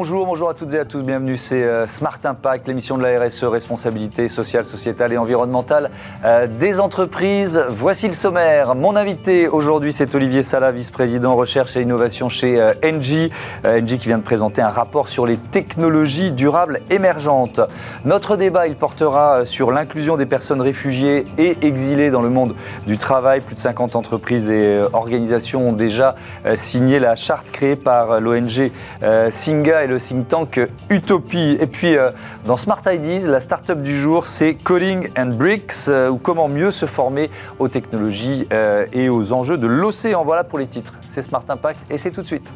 [0.00, 3.22] Bonjour, bonjour à toutes et à tous, bienvenue, c'est euh, Smart Impact, l'émission de la
[3.22, 5.90] RSE, responsabilité sociale, sociétale et environnementale
[6.24, 7.62] euh, des entreprises.
[7.68, 8.74] Voici le sommaire.
[8.74, 13.30] Mon invité aujourd'hui, c'est Olivier Sala, vice-président recherche et innovation chez euh, Engie.
[13.62, 17.60] Engie qui vient de présenter un rapport sur les technologies durables émergentes.
[18.06, 22.54] Notre débat, il portera sur l'inclusion des personnes réfugiées et exilées dans le monde
[22.86, 23.42] du travail.
[23.42, 26.14] Plus de 50 entreprises et organisations ont déjà
[26.54, 28.70] signé la charte créée par l'ONG
[29.28, 31.58] Singa le think tank Utopie.
[31.60, 32.10] Et puis, euh,
[32.46, 36.70] dans Smart Ideas, la start-up du jour, c'est Coding and Bricks, euh, ou comment mieux
[36.70, 40.24] se former aux technologies euh, et aux enjeux de l'océan.
[40.24, 40.94] Voilà pour les titres.
[41.10, 42.52] C'est Smart Impact et c'est tout de suite.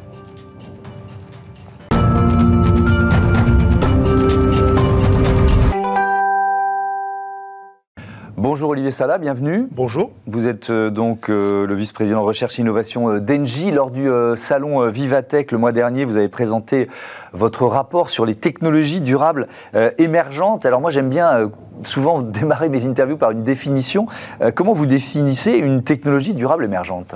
[8.45, 9.69] Bonjour Olivier Sala, bienvenue.
[9.71, 10.13] Bonjour.
[10.27, 13.71] Vous êtes euh, donc euh, le vice-président recherche et innovation euh, d'Engie.
[13.71, 16.91] Lors du salon Vivatech le mois dernier, vous avez présenté
[17.33, 19.49] votre rapport sur les technologies durables
[19.97, 20.67] émergentes.
[20.67, 21.51] Alors moi j'aime bien
[21.85, 24.09] souvent démarrer mes interviews par une définition.
[24.55, 27.15] comment vous définissez une technologie durable émergente?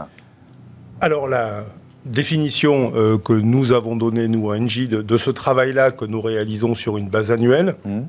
[1.03, 1.65] Alors la
[2.07, 6.97] définition que nous avons donnée, nous, à Engie, de, ce travail-là que nous réalisons sur
[6.97, 8.01] une base annuelle, mmh.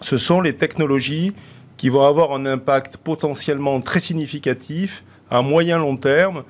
[0.00, 1.34] ce sont les technologies
[1.76, 6.44] qui vont avoir un impact potentiellement très significatif à moyen long terme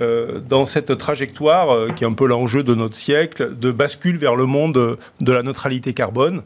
[0.00, 4.16] euh, dans cette trajectoire euh, qui est un peu l'enjeu de notre siècle de bascule
[4.16, 6.42] vers le monde de la neutralité carbone.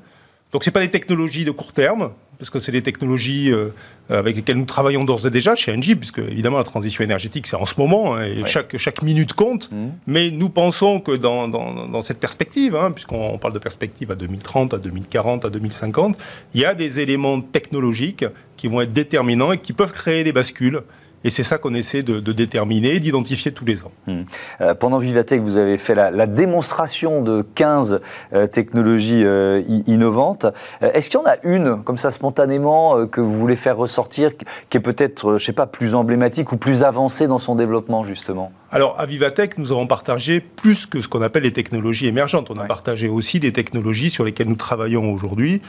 [0.52, 3.68] Donc ce pas des technologies de court terme, parce que c'est des technologies euh,
[4.08, 7.54] avec lesquelles nous travaillons d'ores et déjà chez Engie, puisque évidemment la transition énergétique c'est
[7.54, 9.86] en ce moment, hein, et chaque, chaque minute compte, mmh.
[10.08, 14.74] mais nous pensons que dans, dans, cette perspective, hein, puisqu'on parle de perspective à 2030,
[14.74, 16.18] à 2040, à 2050,
[16.54, 18.24] il y a des éléments technologiques
[18.56, 20.82] qui vont être déterminants et qui peuvent créer des bascules
[21.24, 23.92] et c'est ça qu'on essaie de, déterminer, d'identifier tous les ans.
[24.06, 24.22] Hmm.
[24.60, 28.00] Euh, pendant Vivatech, vous avez fait la, démonstration de 15
[28.32, 30.46] euh, technologies euh, innovantes.
[30.80, 34.76] Est-ce qu'il y en a une, comme ça spontanément, que vous voulez faire ressortir, qui
[34.76, 38.52] est peut-être, je sais pas, plus emblématique ou plus avancée dans son développement, justement?
[38.72, 42.50] Alors, à Vivatech, nous avons partagé plus que ce qu'on appelle les technologies émergentes.
[42.50, 45.60] On a partagé aussi des technologies sur lesquelles nous travaillons aujourd'hui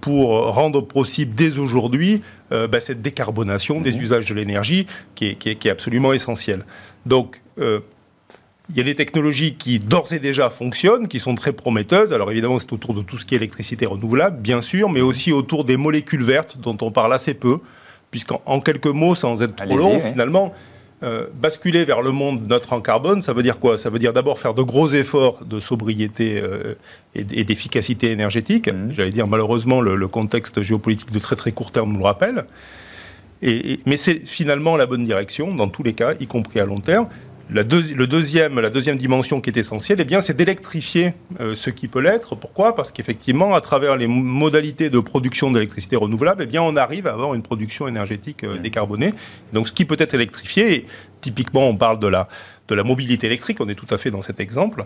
[0.00, 4.02] pour rendre possible dès aujourd'hui euh, bah, cette décarbonation des mhm.
[4.02, 6.64] usages de l'énergie qui est, absolument essentielle.
[7.06, 7.80] Donc, euh,
[8.70, 12.12] il y a des technologies qui d'ores et déjà fonctionnent, qui sont très prometteuses.
[12.12, 15.32] Alors évidemment, c'est autour de tout ce qui est électricité renouvelable, bien sûr, mais aussi
[15.32, 17.58] autour des molécules vertes dont on parle assez peu,
[18.10, 20.54] puisqu'en quelques mots, sans être trop long, finalement,
[21.04, 23.76] euh, basculer vers le monde neutre en carbone, ça veut dire quoi?
[23.76, 26.74] Ça veut dire d'abord faire de gros efforts de sobriété euh,
[27.14, 28.68] et, d'efficacité énergétique.
[28.68, 28.92] Mmh.
[28.92, 32.46] J'allais dire, malheureusement, le, contexte géopolitique de très très court terme nous le rappelle.
[33.42, 37.08] mais c'est finalement la bonne direction, dans tous les cas, y compris à long terme.
[37.50, 41.70] La, le deuxième, la deuxième dimension qui est essentielle, eh bien, c'est d'électrifier euh, ce
[41.70, 42.34] qui peut l'être.
[42.34, 42.74] Pourquoi?
[42.74, 47.12] Parce qu'effectivement, à travers les modalités de production d'électricité renouvelable, eh bien, on arrive à
[47.12, 48.62] avoir une production énergétique euh, mmh.
[48.62, 49.14] décarbonée.
[49.52, 50.86] Donc, ce qui peut être électrifié,
[51.20, 52.28] typiquement, on parle de la,
[52.68, 54.84] de la mobilité électrique, on est tout à fait dans cet exemple,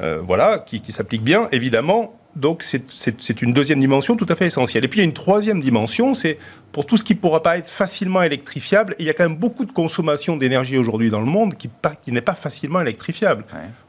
[0.00, 1.48] euh, voilà, qui, qui s'applique bien.
[1.52, 4.84] Évidemment, donc c'est une deuxième dimension tout à fait essentielle.
[4.84, 6.38] Et puis il y a une troisième dimension, c'est
[6.72, 9.36] pour tout ce qui ne pourra pas être facilement électrifiable, il y a quand même
[9.36, 11.68] beaucoup de consommation d'énergie aujourd'hui dans le monde qui,
[12.02, 13.44] qui n'est pas facilement électrifiable.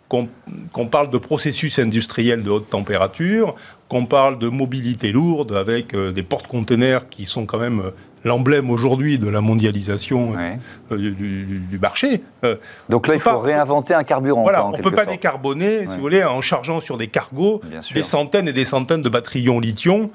[0.09, 3.55] Qu'on parle de processus industriels de haute température,
[3.87, 7.91] qu'on parle de mobilité lourde avec euh, des porte-conteneurs qui sont quand même euh,
[8.23, 10.33] l'emblème aujourd'hui de la mondialisation
[10.91, 12.21] euh, du, marché.
[12.43, 12.55] Euh,
[12.89, 14.43] Donc là, il faut réinventer un carburant.
[14.43, 17.61] Voilà, on ne peut pas décarboner, si vous voulez, en chargeant sur des cargos
[17.93, 20.09] des centaines et des centaines de batteries lithium.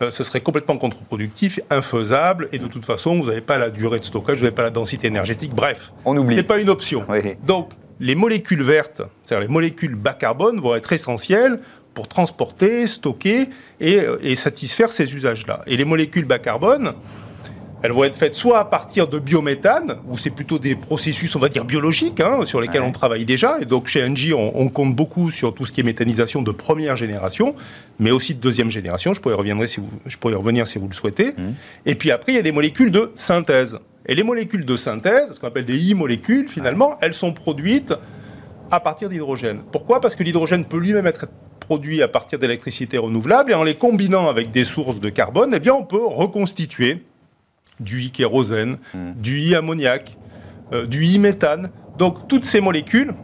[0.00, 4.00] Euh, ce serait complètement contre-productif, infaisable, et de toute façon, vous n'avez pas la durée
[4.00, 5.54] de stockage, vous n'avez pas la densité énergétique.
[5.54, 6.34] Bref, on oublie.
[6.34, 7.04] C'est pas une option.
[7.44, 7.70] Donc,
[8.00, 11.60] les molécules vertes, c'est-à-dire les molécules bas carbone, vont être essentielles
[11.94, 13.48] pour transporter, stocker
[13.80, 15.60] et, et satisfaire ces usages-là.
[15.66, 16.92] Et les molécules bas carbone,
[17.82, 21.40] elles vont être faites soit à partir de biométhane, où c'est plutôt des processus, on
[21.40, 23.56] va dire, biologiques, hein, sur lesquels on travaille déjà.
[23.60, 26.96] Et donc chez Engie, on, compte beaucoup sur tout ce qui est méthanisation de première
[26.96, 27.54] génération,
[27.98, 29.14] mais aussi de deuxième génération.
[29.14, 31.32] Je pourrais, revenir si vous, je pourrais revenir si vous le souhaitez.
[31.32, 31.52] Mmh.
[31.86, 33.78] Et puis après, il y a des molécules de synthèse.
[34.06, 37.94] Et les molécules de synthèse, ce qu'on appelle des I-molécules, finalement, elles sont produites
[38.70, 39.62] à partir d'hydrogène.
[39.70, 40.00] Pourquoi?
[40.00, 41.26] Parce que l'hydrogène peut lui-même être
[41.60, 45.60] produit à partir d'électricité renouvelable et en les combinant avec des sources de carbone, eh
[45.60, 47.02] bien, on peut reconstituer
[47.82, 49.12] du i-kérosène, hmm.
[49.16, 50.16] du i-ammoniac,
[50.72, 51.70] euh, du i-méthane.
[51.98, 53.14] Donc toutes ces molécules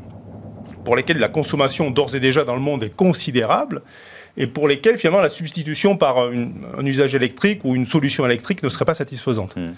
[0.85, 3.83] pour lesquelles la consommation d'ores et déjà dans le monde est considérable
[4.37, 8.69] et pour lesquelles finalement la substitution par un usage électrique ou une solution électrique ne
[8.69, 9.57] serait pas satisfaisante.
[9.57, 9.73] Hmm.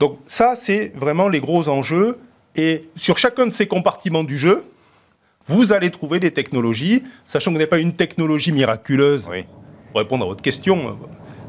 [0.00, 2.18] Donc ça, c'est vraiment les gros enjeux.
[2.56, 4.64] Et sur chacun de ces compartiments du jeu,
[5.46, 9.30] vous allez trouver des technologies, sachant que n'est pas une technologie miraculeuse.
[9.92, 10.98] Pour répondre à votre question,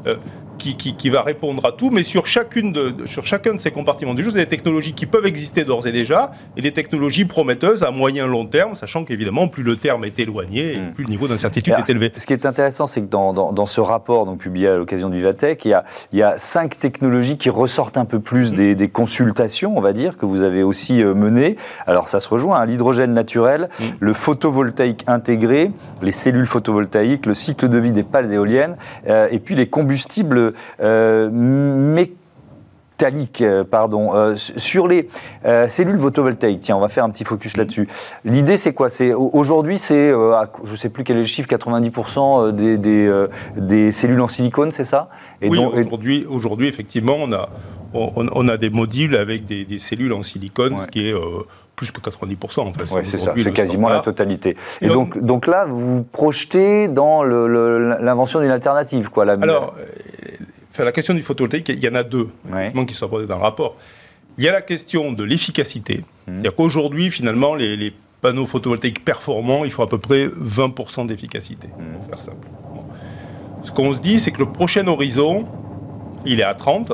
[0.06, 0.16] euh,
[0.58, 4.22] qui, va répondre à tout, mais sur, chacune de, sur chacun de ces compartiments du
[4.22, 7.90] jeu, a des technologies qui peuvent exister d'ores et déjà, et des technologies prometteuses à
[7.90, 10.92] moyen long terme, sachant qu'évidemment, plus le terme est éloigné, hmm.
[10.92, 12.12] plus le niveau d'incertitude est élevé.
[12.16, 15.16] Ce qui est intéressant, c'est que dans, dans, ce rapport donc, publié à l'occasion du
[15.16, 18.74] Vivatech, il y, a, il y a cinq technologies qui ressortent un peu plus des,
[18.74, 21.56] des consultations, on va dire, que vous avez aussi euh, menées.
[21.86, 23.84] Alors ça se rejoint, hein, l'hydrogène naturel, hmm.
[24.00, 25.70] le photovoltaïque intégré,
[26.02, 28.76] les cellules photovoltaïques, le cycle de vie des pales éoliennes,
[29.08, 30.41] euh, et puis les combustibles
[30.80, 35.08] euh, métallique, euh, pardon, euh, sur les
[35.68, 36.62] cellules photovoltaïques.
[36.62, 37.88] Tiens, on va faire un petit focus là-dessus.
[38.24, 38.88] L'idée, c'est quoi?
[38.88, 42.78] C'est aujourd'hui, c'est, je ne sais plus quel est le chiffre, 90% des,
[43.56, 45.08] des, cellules en silicone, c'est ça?
[45.40, 47.48] Et Oui, aujourd'hui, aujourd'hui, effectivement, on a,
[47.94, 51.14] on, a des modules avec des, cellules en silicone, ce qui est
[51.76, 52.86] plus que 90% en fait.
[52.86, 54.56] c'est ça, c'est quasiment la totalité.
[54.80, 59.24] Et, donc, donc là, vous vous projetez dans l'invention d'une alternative, quoi.
[59.24, 59.32] La...
[59.34, 59.74] Alors,
[60.78, 62.28] la question du photovoltaïque, il y en a deux
[62.86, 63.76] qui sont abordés dans le rapport.
[64.38, 65.98] Il y a la question de l'efficacité.
[65.98, 66.04] Mmh.
[66.26, 67.92] C'est-à-dire qu'aujourd'hui, finalement, les,
[68.22, 71.96] panneaux photovoltaïques performants, il faut à peu près 20% d'efficacité, mmh.
[71.96, 72.48] pour faire simple.
[73.64, 75.44] Ce qu'on se dit, c'est que le prochain horizon,
[76.24, 76.92] il est à 30.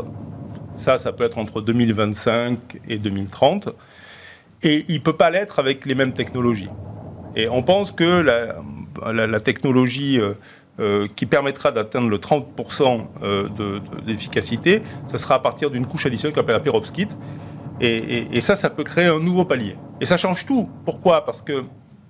[0.76, 3.68] Ça, ça peut être entre 2025 et 2030.
[4.62, 6.70] Et il ne peut pas l'être avec les mêmes technologies.
[7.36, 10.34] Et on pense que la, technologie euh,
[10.80, 13.48] euh, qui permettra d'atteindre le 30% euh,
[14.06, 17.16] d'efficacité, ça sera à partir d'une couche additionnelle qu'on appelle la perovskite.
[17.80, 19.76] Et, ça, ça peut créer un nouveau palier.
[20.00, 20.68] Et ça change tout.
[20.84, 21.24] Pourquoi?
[21.24, 21.62] Parce que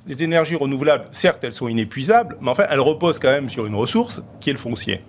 [0.06, 3.74] les énergies renouvelables, certes, elles sont inépuisables, mais enfin, elles reposent quand même sur une
[3.74, 5.02] ressource qui est le foncier.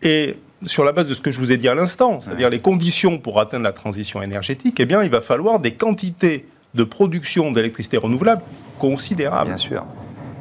[0.00, 2.60] Et sur la base de ce que je vous ai dit à l'instant, c'est-à-dire les
[2.60, 7.50] conditions pour atteindre la transition énergétique, eh bien, il va falloir des quantités de production
[7.50, 8.42] d'électricité renouvelable
[8.78, 9.48] considérables.
[9.48, 9.84] Bien sûr.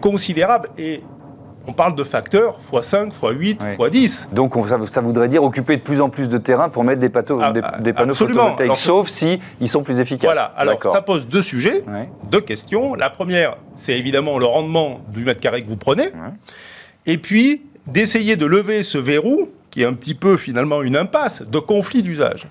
[0.01, 0.69] Considérables.
[0.77, 1.01] Et
[1.68, 4.27] on parle de facteurs x5, x8, x10.
[4.33, 4.54] Donc
[4.92, 7.12] ça, voudrait dire occuper de plus en plus de terrain pour mettre des,
[7.42, 10.27] ah, des, panneaux photovoltaïques, sauf si ils sont plus efficaces.
[10.27, 11.83] Voilà, alors ça pose deux sujets,
[12.30, 12.95] deux questions.
[12.95, 16.10] La première, c'est évidemment le rendement du mètre carré que vous prenez.
[17.06, 21.42] Et puis, d'essayer de lever ce verrou, qui est un petit peu finalement une impasse,
[21.42, 22.48] de conflit d'usage.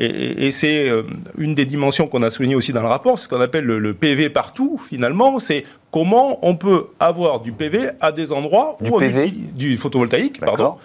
[0.00, 1.02] Et, c'est euh,
[1.38, 4.30] une des dimensions qu'on a soulignées aussi dans le rapport, ce qu'on appelle le, PV
[4.30, 9.24] partout, finalement, c'est comment on peut avoir du PV à des endroits du où PV.
[9.24, 10.76] on du photovoltaïque, pardon,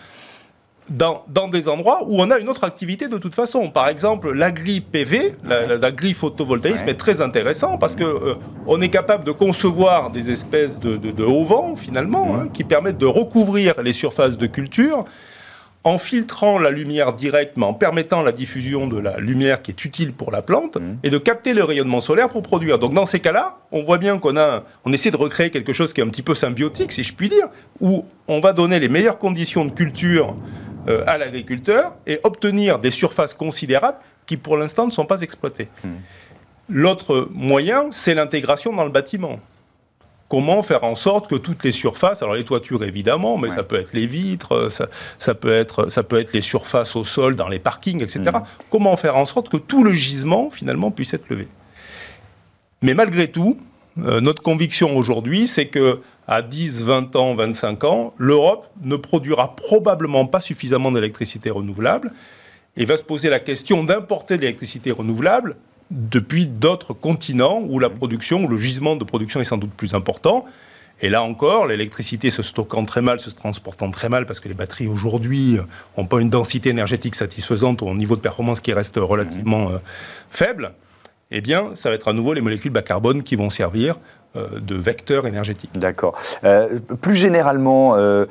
[0.89, 3.69] dans, dans, des endroits où on a une autre activité de toute façon.
[3.69, 8.35] Par exemple, l'agri-PV, l'agri-photovoltaïsme est très intéressant parce que euh,
[8.65, 12.97] on est capable de concevoir des espèces de, de, haut vent, finalement, hein, qui permettent
[12.97, 15.05] de recouvrir les surfaces de culture
[15.85, 19.85] en filtrant la lumière directe, mais en permettant la diffusion de la lumière qui est
[19.85, 20.97] utile pour la plante, mmh.
[21.03, 22.79] et de capter le rayonnement solaire pour produire.
[22.79, 25.93] Donc dans ces cas-là, on voit bien qu'on a, on essaie de recréer quelque chose
[25.93, 27.47] qui est un petit peu symbiotique, si je puis dire,
[27.81, 30.35] où on va donner les meilleures conditions de culture
[30.87, 35.67] euh, à l'agriculteur et obtenir des surfaces considérables qui pour l'instant ne sont pas exploitées.
[35.83, 35.89] Mmh.
[36.69, 39.39] L'autre moyen, c'est l'intégration dans le bâtiment
[40.33, 43.75] comment faire en sorte que toutes les surfaces, alors les toitures évidemment, mais ça peut
[43.75, 44.69] être les vitres,
[45.19, 48.19] ça, peut être, ça peut être les surfaces au sol, dans les parkings, etc.
[48.19, 48.41] Mm.
[48.71, 51.47] Comment faire en sorte que tout le gisement, finalement, puisse être levé?
[52.81, 53.59] Mais malgré tout,
[53.99, 59.55] euh, notre conviction aujourd'hui, c'est que à 10, 20 ans, 25 ans, l'Europe ne produira
[59.55, 62.11] probablement pas suffisamment d'électricité renouvelable
[62.75, 65.57] et va se poser la question d'importer de l'électricité renouvelable
[65.93, 69.93] depuis d'autres continents où la production, où le gisement de production est sans doute plus
[69.93, 70.45] important.
[71.01, 74.53] Et là encore, l'électricité se stockant très mal, se transportant très mal, parce que les
[74.53, 75.57] batteries aujourd'hui
[75.97, 79.77] n'ont pas une densité énergétique satisfaisante au niveau de performance qui reste relativement euh,
[80.29, 80.73] faible,
[81.31, 83.99] eh bien, ça va être à nouveau les molécules bas carbone qui vont servir euh,
[84.35, 85.71] de vecteurs énergétiques.
[85.75, 86.17] D'accord.
[86.43, 88.25] Euh, plus généralement, euh,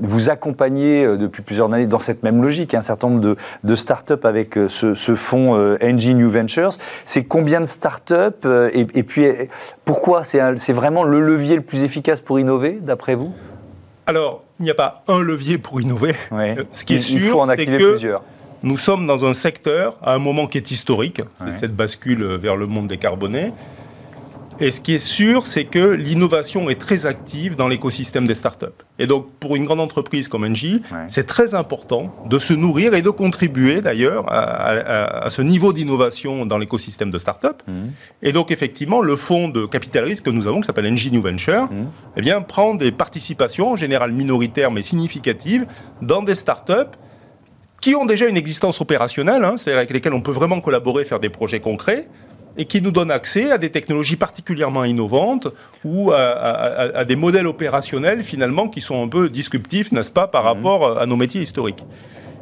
[0.00, 4.24] vous accompagnez depuis plusieurs années dans cette même logique un certain nombre de, de start-up
[4.24, 6.72] avec ce, fonds NG New Ventures.
[7.04, 9.26] C'est combien de start-up et, et, puis
[9.84, 13.32] pourquoi c'est vraiment le levier le plus efficace pour innover, d'après vous?
[14.06, 16.14] Alors, il n'y a pas un levier pour innover.
[16.72, 18.22] Ce qui est sûr, il en activer plusieurs.
[18.62, 22.56] Nous sommes dans un secteur à un moment qui est historique, c'est cette bascule vers
[22.56, 23.52] le monde décarboné.
[24.60, 28.66] Et ce qui est sûr, c'est que l'innovation est très active dans l'écosystème des startups.
[28.98, 33.02] Et donc, pour une grande entreprise comme Engie, c'est très important de se nourrir et
[33.02, 37.48] de contribuer d'ailleurs à, ce niveau d'innovation dans l'écosystème de startups.
[37.66, 37.72] Mmh.
[38.22, 41.22] Et donc, effectivement, le fonds de capital risque que nous avons, qui s'appelle Engie New
[41.22, 41.86] Venture, mmh.
[42.16, 45.66] eh bien, prend des participations, en général minoritaires mais significatives,
[46.00, 46.96] dans des startups
[47.80, 51.20] qui ont déjà une existence opérationnelle, hein, c'est-à-dire avec lesquelles on peut vraiment collaborer, faire
[51.20, 52.08] des projets concrets,
[52.56, 55.48] et qui nous donne accès à des technologies particulièrement innovantes
[55.84, 60.48] ou à, des modèles opérationnels finalement qui sont un peu disruptifs, n'est-ce pas, par mhm.
[60.48, 61.84] rapport à nos métiers historiques.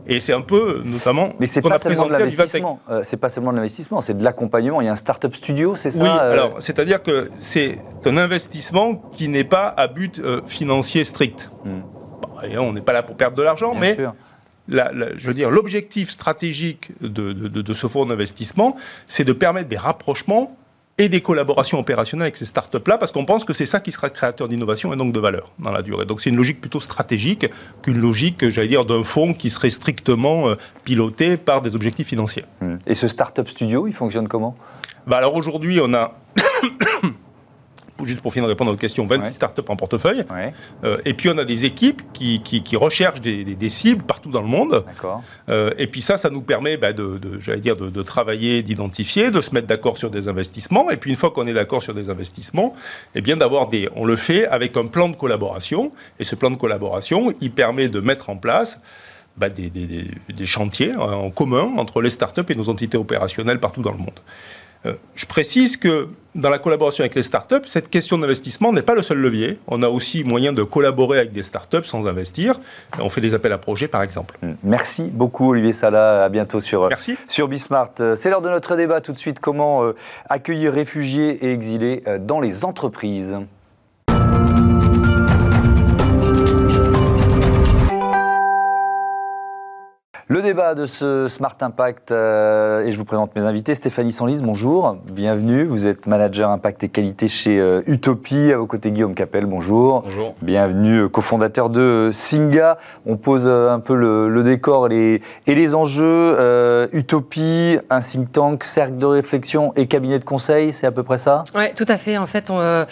[0.07, 2.81] Et c'est un peu, notamment, mais c'est pas, seulement de l'investissement.
[2.91, 4.81] Euh, c'est pas seulement de l'investissement, c'est de l'accompagnement.
[4.81, 8.17] Il y a un start-up studio, c'est ça Oui, euh alors c'est-à-dire que c'est un
[8.17, 11.51] investissement qui n'est pas à but euh, financier strict.
[11.65, 11.83] Hmm.
[12.45, 13.97] et on n'est pas là pour perdre de l'argent, mais
[14.69, 18.77] je veux dire, l'objectif stratégique de, de ce fonds d'investissement,
[19.09, 20.57] c'est de permettre des rapprochements
[20.99, 24.11] et des collaborations opérationnelles avec ces startups-là, parce qu'on pense que c'est ça qui sera
[24.11, 26.05] créateur d'innovation et donc de valeur dans la durée.
[26.05, 27.47] Donc c'est une logique plutôt stratégique
[27.83, 32.45] qu'une logique, j'allais dire, d'un fonds qui serait strictement euh, piloté par des objectifs financiers.
[32.87, 34.55] Et ce startup studio, il fonctionne comment?
[35.07, 36.15] Bah Alors aujourd'hui, on a
[38.07, 40.25] juste pour finir de répondre à votre question, 26 startups en portefeuille.
[40.85, 44.41] Euh, et puis on a des équipes qui, qui, recherchent des, des, cibles partout dans
[44.43, 44.85] le monde.
[45.49, 49.41] Euh, et puis ça, ça nous permet bah, de, j'allais dire, de, travailler, d'identifier, de
[49.41, 50.91] se mettre d'accord sur des investissements.
[50.91, 52.75] Et puis une fois qu'on est d'accord sur des investissements,
[53.15, 55.93] eh bien d'avoir des, on le fait avec un plan de collaboration.
[56.19, 58.81] Et ce plan de collaboration, il permet de mettre en place
[59.37, 63.81] bah, des, des, des, chantiers en commun entre les startups et nos entités opérationnelles partout
[63.81, 64.21] dans le monde.
[64.87, 68.95] Euh, je précise que dans la collaboration avec les startups, cette question d'investissement n'est pas
[68.95, 69.59] le seul levier.
[69.69, 72.59] On a aussi moyen de collaborer avec des startups sans investir.
[72.99, 74.37] On fait des appels à projets, par exemple.
[74.43, 74.53] Mm.
[74.65, 76.25] Merci beaucoup, Olivier Salah.
[76.25, 77.17] À bientôt sur, Merci.
[77.29, 77.91] sur Bismart.
[78.01, 79.01] Euh, c'est l'heure de notre débat.
[79.01, 79.95] Tout de suite, comment euh,
[80.29, 83.37] accueillir réfugiés et exilés dans les entreprises?
[90.33, 93.75] Le débat de ce Smart Impact, euh, et je vous présente mes invités.
[93.75, 95.65] Stéphanie Sanlise, bonjour, bienvenue.
[95.65, 98.51] Vous êtes manager impact et qualité chez euh, Utopie.
[98.51, 100.01] À vos côtés, Guillaume Capel, bonjour.
[100.01, 100.35] Bonjour.
[100.41, 102.79] Bienvenue, euh, cofondateur de Singa.
[103.05, 106.89] On pose un peu le, décor et les, enjeux.
[106.95, 111.19] Utopie, un think tank, cercle de réflexion et cabinet de conseil, c'est à peu près
[111.19, 111.45] ça?
[111.55, 112.17] Oui, tout à fait.
[112.17, 112.87] En fait, on,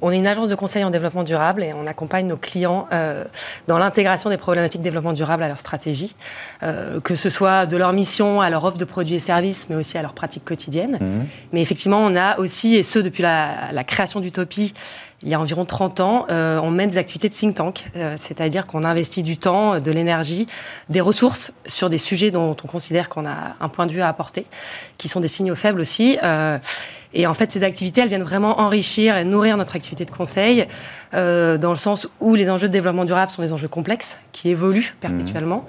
[0.00, 2.88] on, est une agence de conseil en développement durable et on accompagne nos clients
[3.66, 6.16] dans l'intégration des problématiques de développement durable à leur stratégie.
[6.85, 9.76] Euh, que ce soit de leur mission à leur offre de produits et services, mais
[9.76, 10.98] aussi à leur pratique quotidienne.
[11.00, 11.26] Mhm.
[11.52, 14.72] Mais effectivement, on a aussi, et ce depuis la, la création d'Utopie,
[15.22, 18.14] il y a environ 30 ans, euh, on mène des activités de think tank, euh,
[18.18, 20.46] c'est-à-dire qu'on investit du temps, de l'énergie,
[20.90, 24.08] des ressources sur des sujets dont on considère qu'on a un point de vue à
[24.08, 24.46] apporter,
[24.98, 26.18] qui sont des signaux faibles aussi.
[26.22, 26.58] Euh,
[27.14, 30.66] et en fait, ces activités, elles viennent vraiment enrichir et nourrir notre activité de conseil,
[31.12, 34.94] dans le sens où les enjeux de développement durable sont des enjeux complexes, qui évoluent
[35.00, 35.64] perpétuellement.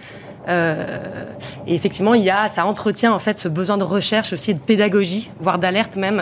[0.49, 4.59] et effectivement, il y a, ça entretient en fait ce besoin de recherche aussi, de
[4.59, 6.21] pédagogie, voire d'alerte même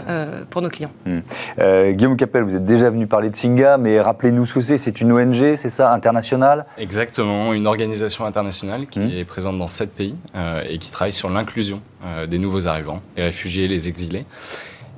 [0.52, 0.92] pour nos clients.
[1.08, 1.94] Mmh.
[1.94, 4.76] Guillaume Capel, vous êtes déjà venu parler de Singa, mais rappelez-nous ce que c'est.
[4.76, 9.10] C'est une ONG, c'est ça, internationale Exactement, une organisation internationale qui mmh.
[9.12, 13.02] est présente dans sept pays euh, et qui travaille sur l'inclusion euh, des nouveaux arrivants,
[13.16, 14.26] les réfugiés, les exilés.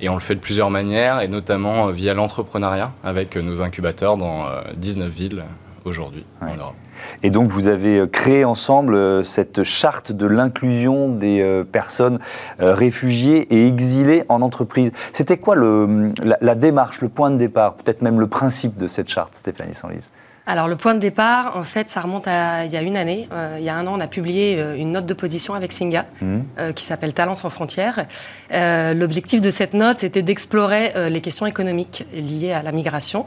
[0.00, 4.16] Et on le fait de plusieurs manières, et notamment euh, via l'entrepreneuriat, avec nos incubateurs
[4.16, 5.44] dans 19 villes
[5.84, 6.74] aujourd'hui en Europe.
[7.22, 12.18] Et donc vous avez euh, créé ensemble euh, cette charte de l'inclusion des euh, personnes
[12.58, 14.92] réfugiées et exilées en entreprise.
[15.12, 19.08] C'était quoi le, la, démarche, le point de départ, peut-être même le principe de cette
[19.08, 20.10] charte, Stéphanie Sanlise
[20.50, 23.28] alors le point de départ, en fait, ça remonte à il y a une année.
[23.58, 26.72] il y a un an, on a publié une note de position avec Singa mmh.
[26.74, 28.06] qui s'appelle Talents sans frontières.
[28.50, 33.26] L'objectif de cette note, c'était d'explorer les questions économiques liées à la migration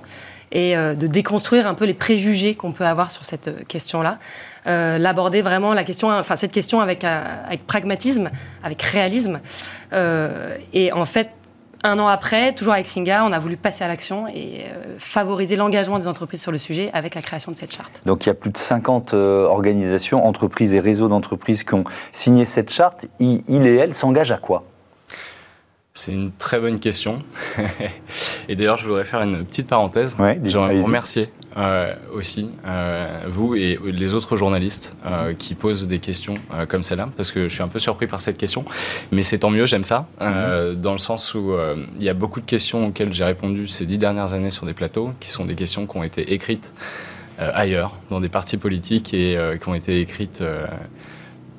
[0.51, 4.19] et euh, de déconstruire un peu les préjugés qu'on peut avoir sur cette euh, question-là.
[4.67, 7.05] Euh, l'aborder vraiment la question, enfin cette question avec,
[7.67, 8.29] pragmatisme,
[8.63, 9.39] avec réalisme.
[9.91, 11.29] et en fait,
[11.83, 14.65] un an après, toujours avec Singa, on a voulu passer à l'action et
[14.99, 18.01] favoriser l'engagement des entreprises sur le sujet avec la création de cette charte.
[18.05, 22.45] Donc il y a plus de 50 organisations, entreprises et réseaux d'entreprises qui ont signé
[22.45, 23.07] cette charte.
[23.19, 24.63] Il et elle s'engagent à quoi?
[25.93, 27.19] C'est une très bonne question.
[28.49, 30.15] et d'ailleurs, je voudrais faire une petite parenthèse.
[30.17, 35.89] Ouais, J'aimerais vous remercier euh, aussi, euh, vous et les autres journalistes euh, qui posent
[35.89, 36.35] des questions
[36.69, 38.63] comme celle-là, parce que je suis un peu surpris par cette question.
[39.11, 40.75] Mais c'est tant mieux, j'aime ça, mhm.
[40.75, 41.53] dans le sens où
[41.97, 44.73] il y a beaucoup de questions auxquelles j'ai répondu ces dix dernières années sur des
[44.73, 46.71] plateaux, qui sont des questions qui ont été écrites
[47.37, 50.41] ailleurs, dans des partis politiques, et qui ont été écrites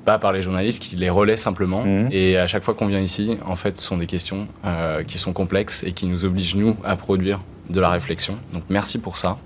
[0.05, 1.83] pas par les journalistes qui les relaient simplement.
[1.83, 2.09] Mhm.
[2.11, 5.17] Et à chaque fois qu'on vient ici, en fait, ce sont des questions euh, qui
[5.17, 8.35] sont complexes et qui nous obligent, nous, à produire de la réflexion.
[8.53, 9.37] Donc merci pour ça.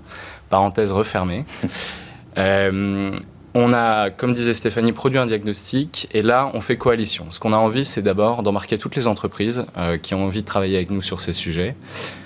[0.50, 1.44] Parenthèse refermée.
[2.38, 3.12] euh,
[3.54, 7.26] on a, comme disait Stéphanie, produit un diagnostic et là, on fait coalition.
[7.30, 10.46] Ce qu'on a envie, c'est d'abord d'embarquer toutes les entreprises euh, qui ont envie de
[10.46, 11.74] travailler avec nous sur ces sujets.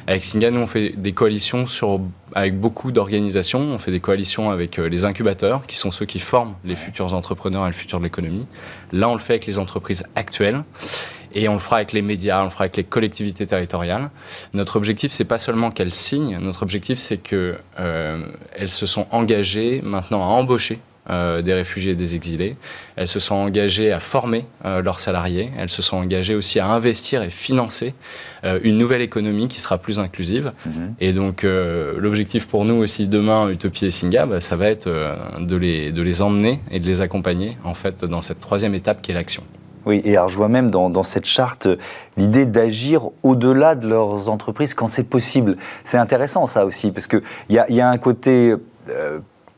[0.09, 2.01] Avec Singa, nous, on fait des coalitions sur,
[2.35, 3.61] avec beaucoup d'organisations.
[3.61, 7.15] On fait des coalitions avec euh, les incubateurs, qui sont ceux qui forment les futurs
[7.15, 8.47] entrepreneurs et le futur de l'économie.
[8.91, 10.65] Là, on le fait avec les entreprises actuelles.
[11.35, 14.11] Et on le fera avec les médias, on le fera avec les collectivités territoriales.
[14.53, 16.39] Notre objectif, c'est pas seulement qu'elles signent.
[16.39, 20.79] Notre objectif, c'est que elles se sont engagées maintenant à embaucher
[21.11, 22.55] euh, des réfugiés et des exilés.
[22.95, 25.51] Elles se sont engagées à former euh, leurs salariés.
[25.59, 27.95] Elles se sont engagées aussi à investir et financer
[28.45, 30.53] euh, une nouvelle économie qui sera plus inclusive.
[30.65, 30.95] Mhm.
[31.01, 34.89] Et donc, l'objectif pour nous aussi demain, Utopie et Singa, bah, ça va être
[35.41, 39.03] de, les, de les emmener et de les accompagner en fait dans cette troisième étape
[39.03, 39.43] qui est l'action.
[39.85, 41.67] Oui, et alors je vois même dans, cette charte
[42.17, 45.57] l'idée d'agir au-delà de leurs entreprises quand c'est possible.
[45.83, 48.55] C'est intéressant ça aussi, parce qu'il y a, y a un côté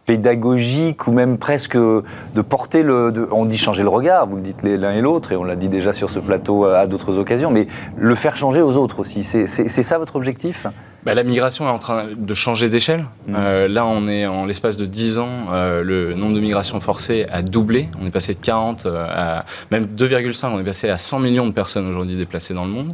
[0.06, 3.28] pédagogique ou même presque de porter le.
[3.32, 5.68] on dit changer le regard, vous le dites l'un et l'autre, et on l'a dit
[5.68, 9.25] déjà sur ce plateau à d'autres occasions, mais le faire changer aux autres aussi.
[9.25, 10.66] C'est ça votre objectif?
[11.04, 13.04] Bah, la migration est en train de changer d'échelle.
[13.26, 13.34] Mmh.
[13.37, 17.26] Euh, là, on est en l'espace de 10 ans, euh, le nombre de migrations forcées
[17.30, 17.88] a doublé.
[18.00, 20.46] On est passé de 40 euh, à même 2,5.
[20.49, 22.90] On est passé à 100 millions de personnes aujourd'hui déplacées dans le monde.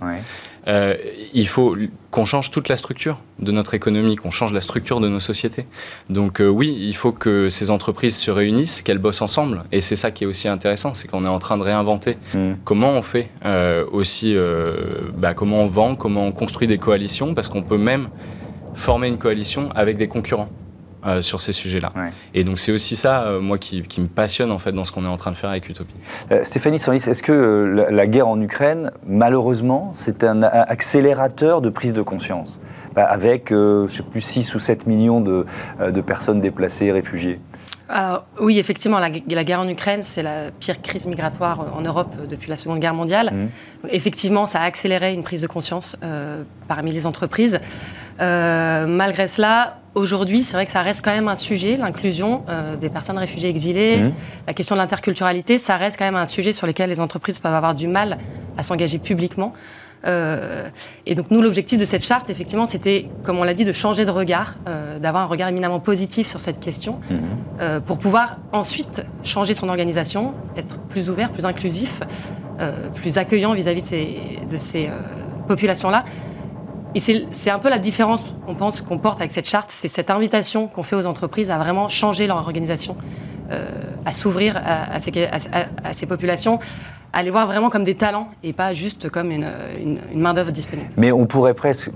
[0.69, 0.95] Euh,
[1.33, 1.76] il faut
[2.11, 5.67] qu'on change toute la structure de notre économie, qu'on change la structure de nos sociétés.
[6.09, 9.64] Donc euh, oui, il faut que ces entreprises se réunissent, qu'elles bossent ensemble.
[9.73, 12.52] Et c'est ça qui est aussi intéressant, c'est qu'on est en train de réinventer mm.
[12.64, 14.37] comment on fait euh, aussi,
[15.17, 18.09] bah, comment on vend, comment on construit des coalitions, parce qu'on peut même
[18.75, 20.49] former une coalition avec des concurrents.
[21.07, 21.90] Euh, sur ces sujets-là.
[22.35, 25.07] Et donc c'est aussi ça, euh, moi, qui, me passionne en fait dans ce qu'on
[25.07, 25.95] est en train de faire avec Utopie.
[26.30, 31.95] Euh, Stéphanie Sanlis, est-ce que la, guerre en Ukraine, malheureusement, c'est un, accélérateur de prise
[31.95, 32.61] de conscience?
[32.95, 35.47] Bah, avec, je ne sais plus, 6 ou 7 millions de,
[35.90, 37.40] de personnes déplacées, réfugiées
[37.92, 42.49] alors, oui, effectivement, la, guerre en Ukraine, c'est la pire crise migratoire en Europe depuis
[42.49, 43.32] la Seconde Guerre mondiale.
[43.32, 43.88] Mmh.
[43.90, 45.97] Effectivement, ça a accéléré une prise de conscience
[46.68, 47.61] parmi les entreprises.
[48.18, 52.88] malgré cela, Aujourd'hui, c'est vrai que ça reste quand même un sujet, l'inclusion euh, des
[52.88, 54.12] personnes réfugiées exilées, mmh.
[54.47, 57.54] la question de l'interculturalité, ça reste quand même un sujet sur lequel les entreprises peuvent
[57.54, 58.18] avoir du mal
[58.56, 59.52] à s'engager publiquement.
[60.07, 60.69] Euh,
[61.07, 64.04] et donc nous, l'objectif de cette charte, effectivement, c'était, comme on l'a dit, de changer
[64.04, 67.80] de regard, euh, d'avoir un regard éminemment positif sur cette question, mmh.
[67.86, 72.00] pour pouvoir ensuite changer son organisation, être plus ouvert, plus inclusif,
[72.95, 74.91] plus accueillant vis-à-vis -vis de ces
[75.49, 76.04] populations-là.
[76.95, 80.11] Et c'est un peu la différence, on pense, qu'on porte avec cette charte, c'est cette
[80.11, 82.97] invitation qu'on fait aux entreprises à vraiment changer leur organisation,
[83.53, 83.69] euh,
[84.05, 86.59] à s'ouvrir à, à, ces populations,
[87.13, 89.49] à les voir vraiment comme des talents et pas juste comme une,
[90.15, 90.89] main-d'œuvre disponible.
[90.97, 91.91] Mais on pourrait presque,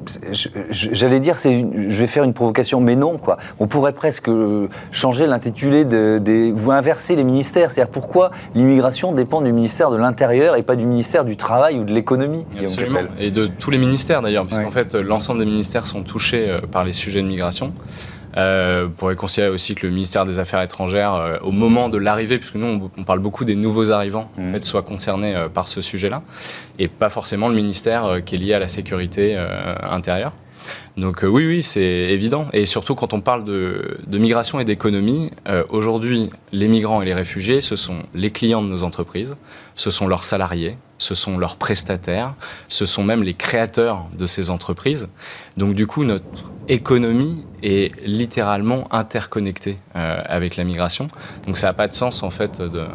[0.70, 3.38] j'allais dire, je vais faire une provocation, mais non, quoi.
[3.60, 6.52] On pourrait presque euh, changer l'intitulé des.
[6.52, 7.70] Vous inverser les ministères.
[7.70, 11.84] C'est-à-dire pourquoi l'immigration dépend du ministère de l'Intérieur et pas du ministère du Travail ou
[11.84, 13.00] de l'économie Absolument.
[13.18, 16.84] Et de tous les ministères d'ailleurs, puisqu'en fait, l'ensemble des ministères sont touchés euh, par
[16.84, 17.72] les sujets de migration.
[18.36, 22.38] Euh, pour considérer aussi que le ministère des Affaires étrangères, euh, au moment de l'arrivée,
[22.38, 24.52] puisque nous on, parle beaucoup des nouveaux arrivants, en mmh.
[24.52, 26.22] fait, soit concerné euh, par ce sujet-là,
[26.80, 29.36] et pas forcément le ministère qui est lié à la sécurité
[29.88, 30.32] intérieure.
[30.96, 32.46] Donc oui, oui, c'est évident.
[32.52, 35.30] Et surtout quand on parle de, de migration et d'économie,
[35.68, 39.34] aujourd'hui, les migrants et les réfugiés, ce sont les clients de nos entreprises,
[39.76, 42.34] ce sont leurs salariés, ce sont leurs prestataires,
[42.68, 45.08] ce sont même les créateurs de ces entreprises.
[45.56, 46.24] Donc du coup, notre
[46.68, 51.08] économie est littéralement interconnectée euh, avec la migration.
[51.46, 52.86] Donc ça n'a pas de sens en fait de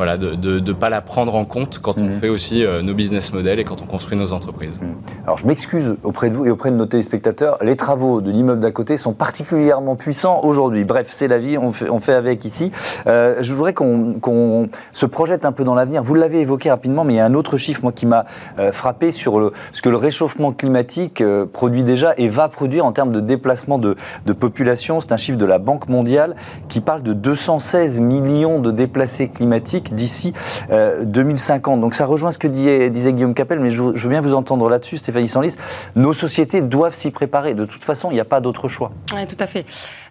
[0.00, 2.20] voilà, de ne pas la prendre en compte quand on mhm.
[2.20, 4.80] fait aussi euh, nos business models et quand on construit nos entreprises.
[4.80, 4.94] Mhm.
[5.26, 8.60] Alors je m'excuse auprès de vous et auprès de nos téléspectateurs, les travaux de l'immeuble
[8.60, 10.84] d'à côté sont particulièrement puissants aujourd'hui.
[10.84, 12.72] Bref, c'est la vie, on fait, on fait avec ici.
[13.08, 16.02] Euh, je voudrais qu'on se projette un peu dans l'avenir.
[16.02, 18.24] Vous l'avez évoqué rapidement, mais il y a un autre chiffre moi, qui m'a
[18.58, 22.92] euh, frappé sur le, ce que le réchauffement climatique produit déjà et va produire en
[22.92, 25.02] termes de déplacement de, de population.
[25.02, 26.36] C'est un chiffre de la Banque mondiale
[26.68, 30.32] qui parle de 216 millions de déplacés climatiques d'ici
[31.02, 31.78] 2050.
[31.78, 34.68] Euh, Donc ça rejoint ce que disait, Guillaume Capel, mais je, veux bien vous entendre
[34.68, 35.54] là-dessus, Stéphanie Sanlis.
[35.96, 37.54] Nos sociétés doivent s'y préparer.
[37.54, 38.92] De toute façon, il n'y a pas d'autre choix.
[39.14, 39.64] Oui, tout à fait.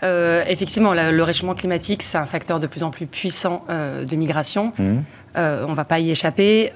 [0.04, 4.16] Euh, effectivement, le, réchauffement climatique, c'est un facteur de plus en plus puissant euh, de
[4.16, 4.74] migration.
[4.78, 4.98] Mmh.
[5.36, 6.74] on ne va pas y échapper.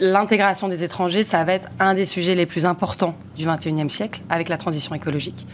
[0.00, 4.22] L'intégration des étrangers, ça va être un des sujets les plus importants du 21e siècle
[4.30, 5.46] avec la transition écologique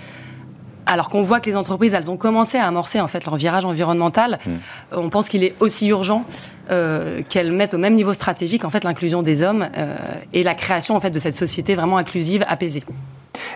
[0.88, 3.64] alors qu'on voit que les entreprises, elles ont commencé à amorcer en fait leur virage
[3.64, 4.50] environnemental, mmh.
[4.92, 6.24] on pense qu'il est aussi urgent
[6.70, 9.96] euh, qu'elles mettent au même niveau stratégique en fait l'inclusion des hommes euh,
[10.32, 12.82] et la création en fait de cette société vraiment inclusive, apaisée.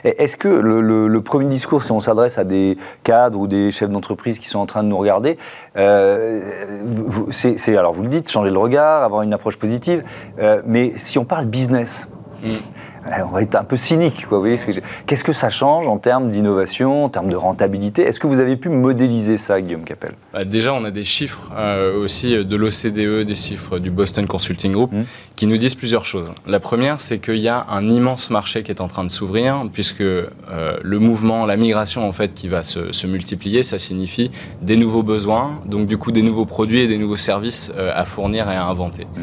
[0.05, 4.39] Est-ce que le, premier discours, si on s'adresse à des cadres ou des chefs d'entreprise
[4.39, 5.39] qui sont en train de nous regarder,
[5.77, 6.85] euh,
[7.31, 10.05] c'est alors vous le dites, changer le regard, avoir une approche positive,
[10.67, 12.07] mais si on parle business,
[12.45, 12.49] mmh.
[13.07, 14.27] On va être un peu cynique.
[14.29, 14.59] Quoi, vous voyez
[15.07, 18.03] Qu'est-ce que ça change en termes d'innovation, en termes de rentabilité?
[18.03, 20.13] Est-ce que vous avez pu modéliser ça, Guillaume Capel?
[20.33, 21.41] Bah, Déjà, on a des chiffres
[22.01, 25.03] aussi de l'OCDE, des chiffres du Boston Consulting Group, mmh.
[25.37, 26.33] qui nous disent plusieurs choses.
[26.47, 29.65] La première, c'est qu'il y a un immense marché qui est en train de s'ouvrir,
[29.73, 34.31] puisque le mouvement, la migration en fait, qui va se, multiplier, ça signifie
[34.63, 38.49] des nouveaux besoins, donc du coup des nouveaux produits et des nouveaux services à fournir
[38.51, 39.05] et à inventer.
[39.05, 39.21] Mmh.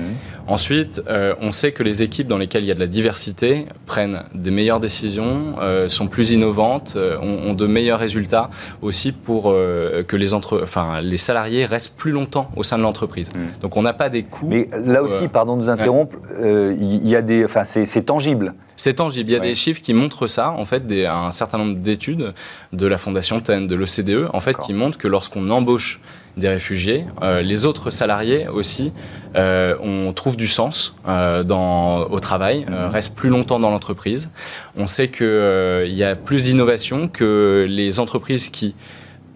[0.50, 3.68] Ensuite, euh, on sait que les équipes dans lesquelles il y a de la diversité
[3.86, 8.50] prennent des meilleures décisions, euh, sont plus innovantes, euh, ont, de meilleurs résultats
[8.82, 10.62] aussi pour que les, entre...
[10.64, 13.30] enfin, les salariés restent plus longtemps au sein de l'entreprise.
[13.34, 13.62] Mmh.
[13.62, 14.48] Donc on n'a pas des coûts.
[14.48, 18.54] Mais là aussi, pardon de nous interrompre, il y a des, enfin, c'est tangible.
[18.76, 19.30] C'est tangible.
[19.30, 20.52] Il y a des chiffres qui montrent ça.
[20.52, 22.34] En fait, des, un certain nombre d'études
[22.72, 26.00] de la Fondation TEN, de l'OCDE, en fait, qui montrent que lorsqu'on embauche
[26.40, 28.92] des réfugiés, euh, les autres salariés aussi,
[29.36, 34.32] euh, on trouve du sens euh, dans, au travail, restent plus longtemps dans l'entreprise.
[34.76, 38.76] On sait qu'il y a plus d'innovation que les entreprises qui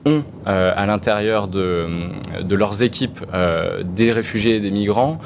[0.05, 1.87] ont à l'intérieur de,
[2.41, 3.25] de, leurs équipes
[3.85, 5.19] des réfugiés et des migrants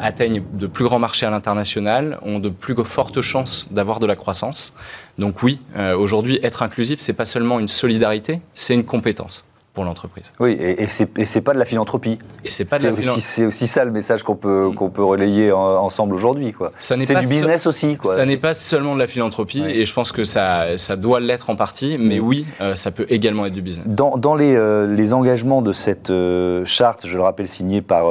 [0.00, 4.16] atteignent de plus grands marchés à l'international, ont de plus fortes chances d'avoir de la
[4.16, 4.74] croissance.
[5.18, 5.60] Donc oui,
[5.96, 10.34] aujourd'hui, être inclusif, c'est pas seulement une solidarité, c'est une compétence pour l'entreprise.
[10.38, 12.18] Oui, et, et c'est pas de la philanthropie.
[12.44, 13.22] Et c'est pas de la philanthropie.
[13.22, 14.74] C'est aussi ça le message qu'on peut, mm.
[14.74, 16.54] qu'on peut relayer ensemble aujourd'hui.
[16.80, 17.96] C'est du business aussi.
[17.96, 18.14] Quoi.
[18.14, 21.48] Ça n'est pas seulement de la philanthropie, et je pense que ça, ça doit l'être
[21.48, 22.22] en partie, mais mm.
[22.22, 23.86] oui, euh, ça peut également être du business.
[23.86, 28.10] Dans, dans les, euh, les, engagements de cette euh, charte, je le rappelle, signée par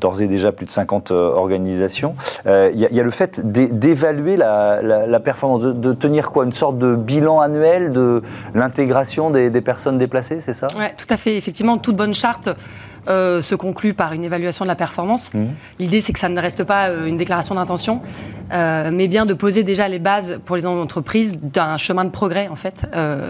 [0.00, 2.14] d'ores et déjà plus de 50 organisations,
[2.46, 6.44] il y, y, a le fait d'évaluer la, la, performance, de, tenir quoi?
[6.44, 8.22] Une sorte de bilan annuel de
[8.54, 10.66] l'intégration des, des, personnes déplacées, c'est ça?
[10.90, 11.36] Tout à fait.
[11.36, 12.50] Effectivement, toute bonne charte
[13.08, 15.32] euh, se conclut par une évaluation de la performance.
[15.32, 15.44] Mmh.
[15.78, 18.02] L'idée, c'est que ça ne reste pas euh, une déclaration d'intention,
[18.52, 22.48] euh, mais bien de poser déjà les bases pour les entreprises d'un chemin de progrès,
[22.48, 22.86] en fait.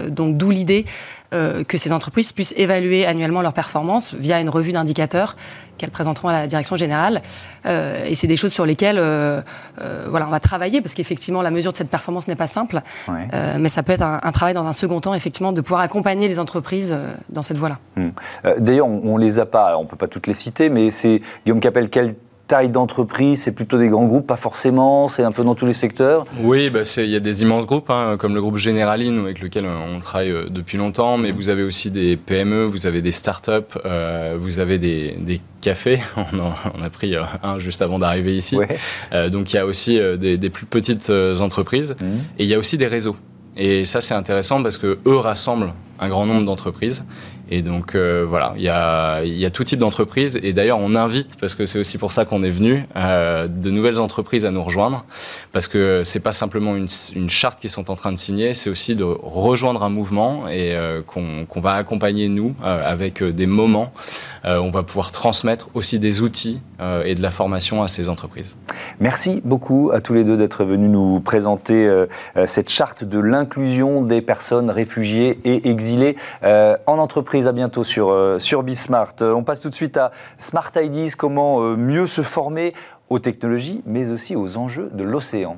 [0.09, 0.85] donc, d'où l'idée
[1.31, 5.35] que ces entreprises puissent évaluer annuellement leur performance via une revue d'indicateurs
[5.77, 7.21] qu'elles présenteront à la direction générale.
[7.65, 8.97] et c'est des choses sur lesquelles
[10.07, 12.81] voilà, on va travailler, parce qu'effectivement, la mesure de cette performance n'est pas simple,
[13.59, 16.39] mais ça peut être un, travail dans un second temps, effectivement, de pouvoir accompagner les
[16.39, 16.97] entreprises
[17.29, 17.77] dans cette voie-là.
[17.95, 18.09] Mmh.
[18.59, 21.21] D'ailleurs, on ne les a pas on ne peut pas toutes les citer, mais c'est
[21.45, 22.15] Guillaume Capel, quelle
[22.47, 25.73] taille d'entreprise C'est plutôt des grands groupes, pas forcément C'est un peu dans tous les
[25.73, 29.39] secteurs Oui, bah il y a des immenses groupes, hein, comme le groupe Generaline, avec
[29.39, 33.11] lequel on travaille euh, depuis longtemps, mais vous avez aussi des PME, vous avez des
[33.11, 33.51] startups,
[33.85, 35.99] euh, vous avez des, cafés.
[36.15, 38.57] On, a pris euh, un juste avant d'arriver ici.
[39.31, 42.05] donc il y a aussi des, plus petites entreprises, mmh.
[42.39, 43.15] et il y a aussi des réseaux.
[43.55, 47.05] Et ça, c'est intéressant parce que eux rassemblent un grand nombre d'entreprises
[47.49, 50.39] et donc euh, voilà, il y a, tout type d'entreprises.
[50.43, 53.69] Et d'ailleurs, on invite, parce que c'est aussi pour ça qu'on est venu, euh, de
[53.69, 55.05] nouvelles entreprises à nous rejoindre.
[55.53, 56.87] Parce que c'est pas simplement une,
[57.29, 61.01] charte qu'ils sont en train de signer, c'est aussi de rejoindre un mouvement et euh,
[61.01, 63.91] qu'on va accompagner nous avec des moments.
[64.43, 66.61] On va pouvoir transmettre aussi des outils
[67.03, 68.55] et de la formation à ces entreprises.
[68.99, 72.05] Merci beaucoup à tous les deux d'être venus nous présenter
[72.45, 78.39] cette charte de l'inclusion des personnes réfugiées et exilées en entreprise à bientôt sur, euh,
[78.39, 79.13] sur Bismart.
[79.21, 82.73] Euh, on passe tout de suite à Smart Ideas, comment euh, mieux se former
[83.09, 85.57] aux technologies, mais aussi aux enjeux de l'océan.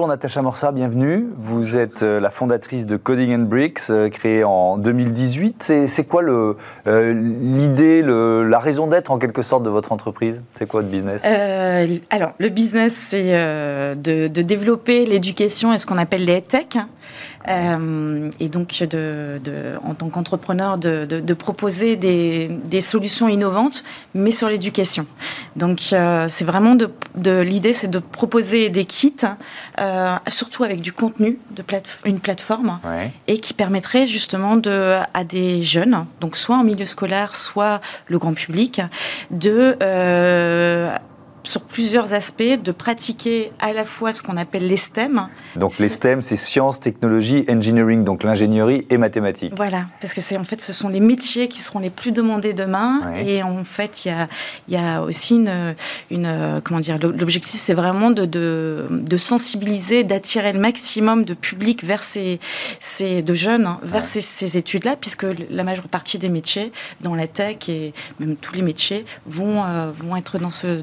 [0.00, 1.26] Bonjour Natacha Morsa, bienvenue.
[1.36, 5.74] Vous êtes euh, la fondatrice de Coding and Bricks, euh, créée en 2018.
[5.88, 6.54] C'est quoi euh,
[7.12, 10.40] l'idée, la raison d'être en quelque sorte de votre entreprise?
[10.54, 11.22] C'est quoi le business?
[12.08, 16.78] Alors, le business, c'est de, développer l'éducation et ce qu'on appelle les tech.
[17.48, 19.40] Euh, et donc, de,
[19.82, 25.06] en tant qu'entrepreneur, de, proposer des, solutions innovantes, mais sur l'éducation.
[25.56, 29.14] Donc, euh, c'est vraiment de, l'idée, c'est de proposer des kits,
[29.78, 31.64] euh, surtout avec du contenu, de
[32.04, 32.78] une plateforme,
[33.26, 38.18] et qui permettrait justement de, à des jeunes, donc soit en milieu scolaire, soit le
[38.18, 38.80] grand public,
[39.30, 39.76] de
[41.72, 45.28] plusieurs aspects, de pratiquer à la fois ce qu'on appelle les STEM.
[45.56, 49.52] Donc les STEM, c'est sciences, technologie, engineering, donc l'ingénierie et mathématiques.
[49.56, 52.54] Voilà, parce que c'est en fait ce sont les métiers qui seront les plus demandés
[52.54, 53.14] demain.
[53.16, 54.28] Et en fait, il y a,
[54.68, 55.74] y a aussi une,
[56.10, 61.84] une comment dire, l'objectif, c'est vraiment de, de, de sensibiliser, d'attirer le maximum de public
[61.84, 62.40] vers ces,
[62.80, 67.14] ces de jeunes hein, vers ces, ces études-là, puisque la majeure partie des métiers dans
[67.14, 70.82] la tech et même tous les métiers vont, euh, vont être dans ce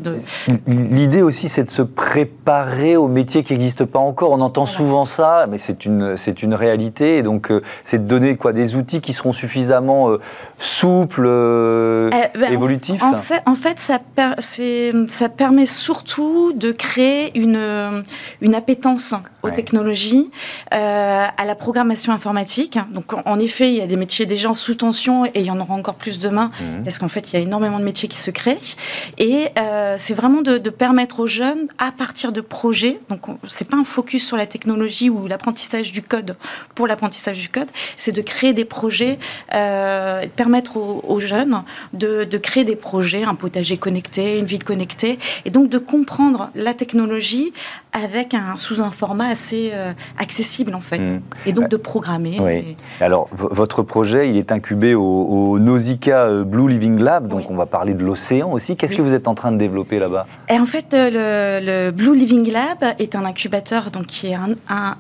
[0.89, 4.32] l'idée aussi, c'est de se préparer aux métiers qui n'existent pas encore.
[4.32, 7.17] On entend souvent ça, mais c'est une, c'est une réalité.
[7.17, 10.19] Et donc, euh, c'est de donner quoi, des outils qui seront suffisamment euh,
[10.58, 13.04] souples, euh, ben, évolutifs.
[13.04, 13.13] En,
[13.52, 14.00] en, fait, ça,
[14.39, 18.04] ça permet surtout de créer une,
[18.41, 19.13] une appétence
[19.47, 20.29] aux technologies,
[20.71, 22.77] à la programmation informatique.
[22.91, 25.51] Donc, en effet, il y a des métiers déjà en sous tension et il y
[25.51, 26.83] en aura encore plus demain, mmh.
[26.83, 28.75] parce qu'en fait, il y a énormément de métiers qui se créent.
[29.17, 29.49] Et
[29.97, 34.25] c'est vraiment de, permettre aux jeunes, à partir de projets, donc c'est pas un focus
[34.25, 36.36] sur la technologie ou l'apprentissage du code
[36.75, 39.17] pour l'apprentissage du code, c'est de créer des projets,
[39.53, 45.49] euh, permettre aux, jeunes de, créer des projets, un potager connecté, une ville connectée, et
[45.49, 47.53] donc de comprendre la technologie
[47.93, 51.21] avec un sous un format assez euh, accessible en fait, mmh.
[51.45, 52.38] et donc de programmer.
[52.41, 52.76] Oui.
[53.00, 57.67] Alors votre projet, il est incubé au, Nausicaa euh, Blue Living Lab, donc on va
[57.67, 58.76] parler de l'océan aussi.
[58.76, 60.26] Qu'est-ce que vous êtes en train de développer là-bas?
[60.50, 64.38] Et en fait, euh, le, Blue Living Lab est un incubateur donc qui est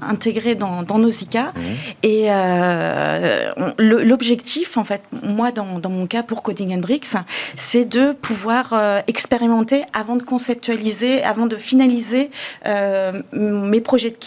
[0.01, 1.59] intégré dans, dans Nausicaa, mmh.
[2.03, 2.27] et
[3.79, 7.15] l'objectif en fait, moi dans, dans, mon cas pour Coding and Bricks,
[7.55, 8.75] c'est de pouvoir
[9.07, 12.29] expérimenter avant de conceptualiser, avant de finaliser.
[12.67, 14.17] Euh, mes projets de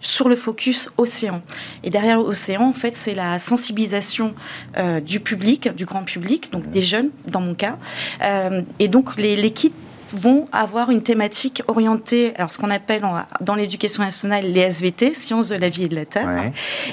[0.00, 1.42] sur le focus océan.
[1.82, 4.34] Et derrière l'océan, en fait, c'est la sensibilisation
[4.76, 7.78] euh, du public, du grand public, donc des jeunes dans mon cas.
[8.22, 9.72] Euh, et donc les kits
[10.12, 13.02] vont avoir une thématique orientée, alors ce qu'on appelle
[13.40, 16.52] dans l'éducation nationale les SVT, sciences de la vie et de la terre.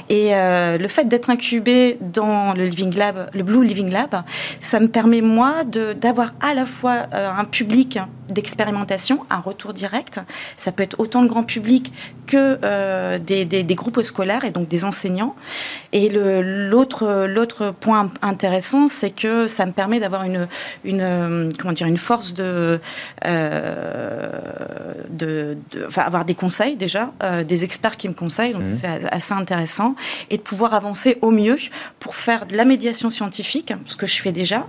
[0.09, 4.23] Et euh, le fait d'être incubé dans le Living Lab, le Blue Living Lab,
[4.61, 5.63] ça me permet moi
[5.99, 7.99] d'avoir à la fois euh, un public
[8.29, 10.19] d'expérimentation, un retour direct.
[10.55, 11.91] Ça peut être autant le grand public
[12.25, 15.35] que euh, des, des, groupes scolaires et donc des enseignants.
[15.91, 20.47] Et l'autre point intéressant, c'est que ça me permet d'avoir une,
[20.85, 22.79] une, comment dire, une force de
[23.25, 24.31] euh,
[25.09, 25.57] de,
[25.95, 28.73] avoir des conseils déjà, euh, des experts qui me conseillent, donc mmh.
[28.73, 29.95] c'est assez intéressant,
[30.29, 31.57] et de pouvoir avancer au mieux
[31.99, 34.67] pour faire de la médiation scientifique, ce que je fais déjà,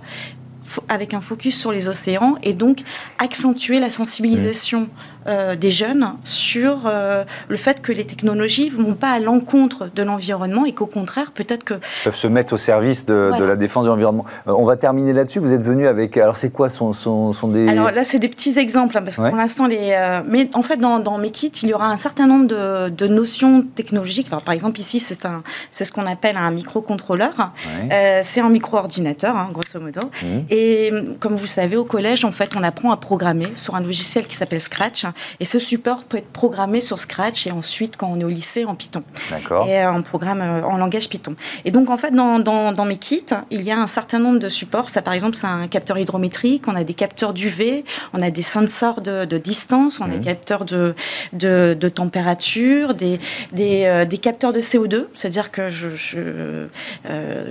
[0.89, 2.79] avec un focus sur les océans et donc
[3.19, 4.89] accentuer la sensibilisation mmh.
[5.27, 9.89] Euh, des jeunes sur euh, le fait que les technologies ne vont pas à l'encontre
[9.93, 11.73] de l'environnement et qu'au contraire, peut-être que...
[12.03, 14.25] peuvent se mettre au service de, la défense de l'environnement.
[14.47, 15.39] Euh, on va terminer là-dessus.
[15.39, 16.15] Vous êtes venu avec...
[16.17, 17.67] Alors c'est quoi sont, sont, des...
[17.67, 19.97] Alors là, c'est des petits exemples, hein, parce que pour l'instant, les...
[20.27, 24.27] mais en fait, dans, mes kits, il y aura un certain nombre de, notions technologiques.
[24.29, 27.51] Alors par exemple, ici, c'est un, ce qu'on appelle un microcontrôleur.
[28.21, 30.01] c'est un micro-ordinateur, hein, grosso modo.
[30.21, 30.27] Mmh.
[30.51, 33.81] Et comme vous le savez, au collège, en fait, on apprend à programmer sur un
[33.81, 35.05] logiciel qui s'appelle Scratch.
[35.39, 38.65] Et ce support peut être programmé sur Scratch et ensuite, quand on est au lycée,
[38.65, 39.03] en Python.
[39.29, 39.67] D'accord.
[39.67, 41.35] Et en programme euh, en langage Python.
[41.65, 44.49] Et donc, en fait, dans, dans, mes kits, il y a un certain nombre de
[44.49, 44.89] supports.
[44.89, 48.41] Ça, par exemple, c'est un capteur hydrométrique, on a des capteurs d'UV, on a des
[48.41, 50.21] sensors de, de distance, on a des mmh.
[50.21, 50.95] capteurs de,
[51.33, 53.19] de, de température, des,
[53.51, 55.05] des, euh, des, capteurs de CO2.
[55.13, 56.67] C'est-à-dire que je, euh,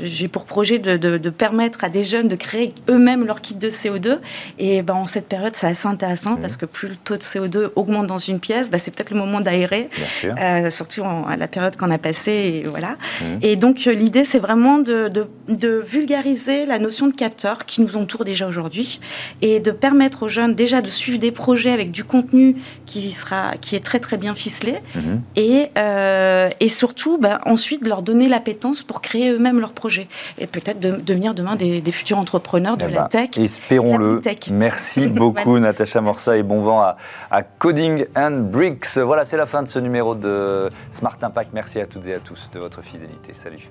[0.03, 3.55] j'ai pour projet de, de permettre à des jeunes de créer eux même leur kit
[3.55, 4.19] de CO2.
[4.59, 7.54] Et ben, en cette période, c'est assez intéressant parce que plus le taux de CO2
[7.77, 9.89] augmente dans une pièce, ben, c'est peut-être le moment d'aérer,
[10.25, 12.63] euh, surtout à la période qu'on a passée.
[12.65, 12.97] Et, voilà.
[13.43, 15.09] et donc, euh, l'idée, c'est vraiment de,
[15.49, 19.01] de, vulgariser la notion de capteur qui nous entoure déjà aujourd'hui
[19.43, 23.53] et de permettre aux jeunes déjà de suivre des projets avec du contenu qui, sera,
[23.61, 25.21] qui est très très bien ficelé mhm.
[25.37, 30.09] et, euh, et surtout ben, ensuite de leur donner l'appétence pour créer eux-mêmes leurs projets
[30.39, 33.31] et peut-être de, devenir demain des, des futurs entrepreneurs de la tech.
[33.39, 34.21] Espérons-le.
[34.53, 36.97] Merci beaucoup, Natacha Morsa, et bon vent à,
[37.31, 38.99] à, Coding and Bricks.
[38.99, 41.51] Voilà, c'est la fin de ce numéro de Smart Impact.
[41.53, 43.33] Merci à toutes et à tous de votre fidélité.
[43.33, 43.69] Salut.